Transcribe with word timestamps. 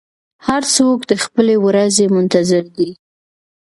هر 0.47 0.61
څوک 0.75 0.97
د 1.11 1.13
خپلې 1.23 1.55
ورځې 1.65 2.05
منتظر 2.15 2.63
دی. 2.77 2.89